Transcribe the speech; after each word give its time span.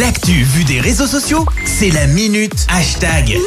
L'actu 0.00 0.42
vue 0.42 0.64
des 0.64 0.80
réseaux 0.80 1.06
sociaux, 1.06 1.46
c'est 1.64 1.90
la 1.90 2.06
minute 2.06 2.66
hashtag. 2.68 3.38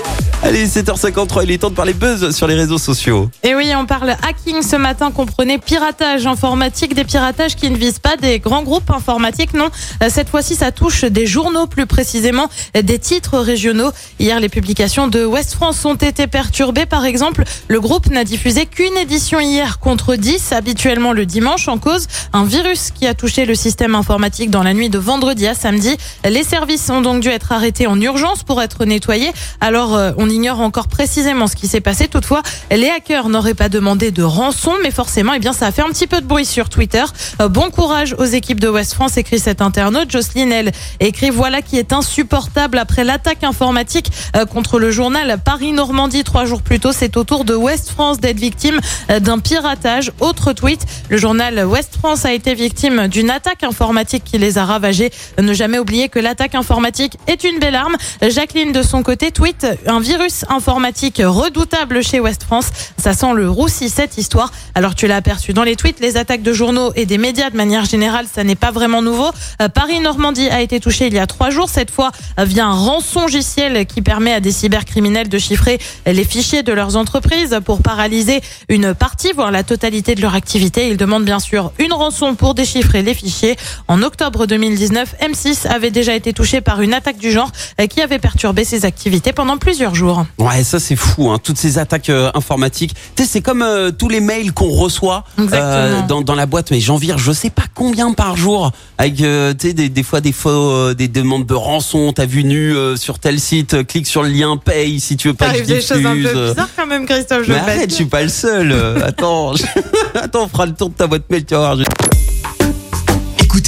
Allez, 0.41 0.65
7h53, 0.65 1.44
il 1.44 1.51
est 1.51 1.57
temps 1.57 1.69
de 1.69 1.75
parler 1.75 1.94
buzz 1.94 2.33
sur 2.33 2.47
les 2.47 2.55
réseaux 2.55 2.78
sociaux. 2.78 3.29
Et 3.44 3.53
oui, 3.55 3.71
on 3.75 3.85
parle 3.85 4.12
hacking 4.12 4.62
ce 4.63 4.77
matin, 4.77 5.12
comprenez 5.12 5.57
piratage 5.57 6.25
informatique, 6.25 6.96
des 6.96 7.03
piratages 7.03 7.56
qui 7.57 7.70
ne 7.70 7.75
visent 7.75 7.99
pas 7.99 8.15
des 8.15 8.39
grands 8.39 8.63
groupes 8.63 8.89
informatiques, 8.89 9.53
non. 9.53 9.70
Euh, 10.01 10.07
Cette 10.10 10.29
fois-ci, 10.29 10.56
ça 10.56 10.71
touche 10.71 11.03
des 11.03 11.28
journaux, 11.28 11.67
plus 11.67 11.85
précisément 11.85 12.49
des 12.74 12.97
titres 12.99 13.38
régionaux. 13.38 13.92
Hier, 14.17 14.39
les 14.39 14.49
publications 14.49 15.10
de 15.10 15.25
West 15.25 15.56
France 15.56 15.84
ont 15.84 15.96
été 15.96 16.25
perturbées. 16.25 16.85
Par 16.85 17.03
exemple, 17.03 17.43
le 17.67 17.81
groupe 17.81 18.07
n'a 18.07 18.23
diffusé 18.23 18.66
qu'une 18.66 18.95
édition 18.97 19.41
hier 19.41 19.79
contre 19.79 20.16
10, 20.16 20.53
habituellement 20.53 21.11
le 21.11 21.25
dimanche, 21.25 21.67
en 21.67 21.77
cause 21.77 22.07
un 22.31 22.45
virus 22.45 22.91
qui 22.91 23.05
a 23.05 23.13
touché 23.13 23.45
le 23.45 23.55
système 23.55 23.93
informatique 23.93 24.49
dans 24.49 24.63
la 24.63 24.73
nuit 24.73 24.89
de 24.89 24.97
vendredi 24.97 25.45
à 25.45 25.53
samedi. 25.53 25.97
Les 26.23 26.38
services 26.43 26.89
ont 26.89 27.02
donc 27.02 27.21
dû 27.21 27.29
être 27.29 27.52
arrêtés 27.52 27.88
en 27.88 27.99
urgence 27.99 28.43
pour 28.43 28.61
être 28.61 28.85
nettoyés. 28.85 29.31
Alors, 29.61 29.95
euh, 29.95 30.11
on 30.17 30.29
ignore 30.29 30.59
encore 30.59 30.88
précisément 30.88 31.48
ce 31.48 31.55
qui 31.55 31.67
s'est 31.67 31.81
passé. 31.81 32.07
Toutefois, 32.07 32.41
les 32.71 32.89
hackers 32.89 33.29
n'auraient 33.29 33.53
pas 33.53 33.70
demandé 33.70 34.12
de 34.12 34.23
rançon, 34.23 34.73
mais 34.84 34.91
forcément, 34.91 35.34
eh 35.34 35.39
bien, 35.39 35.53
ça 35.53 35.67
a 35.67 35.71
fait 35.71 35.81
un 35.81 35.89
petit 35.89 36.07
peu 36.07 36.21
de 36.21 36.25
bruit 36.25 36.45
sur 36.45 36.70
Twitter. 36.70 37.03
Euh, 37.41 37.48
bon 37.48 37.70
courage 37.70 38.15
aux 38.17 38.25
équipes 38.25 38.59
de 38.59 38.67
West 38.67 38.93
France, 38.93 39.17
écrit 39.17 39.39
cet 39.39 39.62
internaute. 39.62 40.12
Jocelyne, 40.12 40.52
elle, 40.52 40.71
écrit 40.99 41.29
voilà 41.29 41.62
qui 41.62 41.77
est 41.77 41.93
insupportable 41.93 42.77
après 42.77 43.03
l'attaque 43.03 43.43
informatique 43.43 44.12
euh, 44.35 44.45
contre 44.45 44.79
le 44.79 44.91
journal 44.91 45.37
Paris-Normandie 45.43 46.23
trois 46.23 46.45
jours 46.45 46.62
plus 46.62 46.79
tôt. 46.79 46.91
C'est 46.93 47.17
au 47.17 47.23
tour 47.23 47.45
de 47.45 47.55
West 47.55 47.90
France 47.90 48.20
d'être 48.20 48.40
victime 48.40 48.79
d'un 49.09 49.40
piratage. 49.40 50.12
Autre 50.20 50.53
tweet, 50.53 50.85
le 51.09 51.17
journal 51.17 51.65
West 51.65 51.95
France 51.98 52.26
a 52.26 52.34
été 52.34 52.53
victime 52.53 53.07
d'une 53.07 53.29
attaque 53.29 53.63
informatique 53.63 54.23
qui 54.23 54.37
les 54.37 54.57
a 54.57 54.65
ravagés. 54.65 55.12
Ne 55.41 55.54
jamais 55.54 55.79
oublier 55.79 56.10
que 56.10 56.20
l'attaque 56.30 56.54
informatique 56.54 57.18
est 57.26 57.44
une 57.44 57.58
belle 57.58 57.74
arme. 57.74 57.98
Jacqueline, 58.22 58.72
de 58.72 58.84
son 58.84 59.02
côté, 59.02 59.32
tweet 59.32 59.66
un 59.88 59.99
virus 59.99 60.46
informatique 60.48 61.20
redoutable 61.26 62.04
chez 62.04 62.20
West 62.20 62.44
France. 62.44 62.70
Ça 62.98 63.13
sent 63.13 63.34
le 63.34 63.49
roussi, 63.49 63.90
cette 63.90 64.20
histoire. 64.20 64.52
Alors, 64.76 64.94
tu 64.94 65.08
l'as 65.08 65.16
aperçu 65.16 65.54
dans 65.54 65.64
les 65.64 65.76
tweets, 65.76 66.00
les 66.00 66.18
attaques 66.18 66.44
de 66.44 66.54
journaux 66.54 66.92
et 66.96 67.08
des 67.08 67.18
médias 67.18 67.50
de 67.50 67.58
manière 67.58 67.86
générale, 67.86 68.28
ça 68.32 68.44
n'est 68.44 68.56
pas 68.56 68.70
vraiment 68.70 69.02
nouveau. 69.02 69.32
Euh, 69.60 69.70
Paris-Normandie 69.70 70.50
a 70.50 70.62
été 70.62 70.80
touché 70.80 71.08
il 71.08 71.16
y 71.16 71.20
a 71.20 71.26
trois 71.26 71.50
jours. 71.50 71.68
Cette 71.68 71.90
fois, 71.90 72.12
via 72.38 72.68
un 72.68 72.74
rançon 72.74 73.22
logiciel 73.30 73.86
qui 73.86 74.02
permet 74.02 74.34
à 74.34 74.40
des 74.40 74.52
cybercriminels 74.52 75.30
de 75.30 75.38
chiffrer 75.38 75.80
les 76.08 76.24
fichiers 76.24 76.64
de 76.64 76.74
leurs 76.74 76.96
entreprises 76.96 77.60
pour 77.64 77.82
paralyser 77.82 78.42
une 78.70 78.96
partie, 78.96 79.32
voire 79.34 79.52
la 79.52 79.64
totalité 79.64 80.16
de 80.16 80.22
leur 80.22 80.34
activité. 80.34 80.90
Ils 80.90 80.98
demandent 80.98 81.26
bien 81.26 81.40
sûr 81.40 81.72
une 81.78 81.94
rançon 81.94 82.34
pour 82.34 82.56
déchiffrer 82.56 83.04
les 83.04 83.14
fichiers. 83.14 83.56
En 83.88 84.02
octobre 84.02 84.48
2019, 84.48 85.16
M6 85.22 85.68
avait 85.68 85.92
déjà 85.92 86.16
été 86.16 86.19
touché 86.34 86.62
par 86.62 86.81
une 86.81 86.94
attaque 86.94 87.17
du 87.17 87.31
genre 87.31 87.52
euh, 87.80 87.88
qui 87.88 88.02
avait 88.02 88.20
perturbé 88.20 88.64
ses 88.66 88.86
activités 88.86 89.31
pendant 89.34 89.58
plusieurs 89.58 89.95
jours. 89.95 90.26
Ouais, 90.38 90.64
ça 90.64 90.80
c'est 90.80 90.95
fou, 90.95 91.30
hein, 91.30 91.39
toutes 91.42 91.58
ces 91.58 91.78
attaques 91.78 92.09
euh, 92.09 92.30
informatiques. 92.34 92.94
Tu 93.16 93.23
sais, 93.23 93.30
c'est 93.30 93.42
comme 93.42 93.61
euh, 93.61 93.92
tous 93.92 94.09
les 94.09 94.20
mails 94.20 94.52
qu'on 94.53 94.70
reçoit 94.70 95.23
euh, 95.39 96.02
dans, 96.08 96.22
dans 96.22 96.36
la 96.36 96.45
boîte, 96.45 96.72
mais 96.72 96.80
j'en 96.80 96.98
vire 96.98 97.17
je 97.17 97.31
sais 97.31 97.50
pas 97.50 97.64
combien 97.73 98.14
par 98.14 98.36
jour, 98.38 98.72
avec 98.98 99.16
des, 99.16 99.73
des 99.89 100.03
fois 100.03 100.22
des 100.22 100.31
faux, 100.31 100.94
des 100.94 101.08
demandes 101.08 101.45
de 101.45 101.53
rançon, 101.53 102.11
t'as 102.14 102.26
vu 102.26 102.44
nu 102.44 102.73
sur 102.98 103.20
tel 103.20 103.39
site, 103.39 103.86
clique 103.88 104.08
sur 104.08 104.23
le 104.23 104.30
lien, 104.30 104.58
paye 104.58 105.00
si 105.00 105.16
tu 105.17 105.30
veux 105.30 105.33
pas 105.33 105.50
que 105.52 105.59
je 105.59 105.64
des 105.64 105.81
choses 105.81 106.06
un 106.06 106.14
peu 106.14 106.50
bizarres 106.50 106.67
quand 106.76 106.88
même, 106.88 107.06
Christophe. 107.06 107.44
je 107.44 107.52
Mais 107.54 107.59
arrête, 107.59 107.89
je 107.89 107.95
suis 107.95 108.06
pas 108.06 108.22
le 108.23 108.30
seul. 108.30 108.73
attends, 109.04 109.56
je- 109.56 109.64
attends, 110.20 110.44
on 110.44 110.48
fera 110.48 110.66
le 110.66 110.73
tour 110.73 110.89
de 110.89 110.95
ta 110.95 111.08
boîte 111.08 111.30
mail, 111.30 111.45
tu 111.45 111.54
vas 111.54 111.59
voir. 111.59 111.78
je- 111.78 111.83